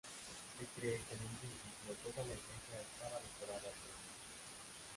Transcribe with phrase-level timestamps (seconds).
[0.57, 4.07] Se cree que en un principio, toda la iglesia estaba decorada al fresco.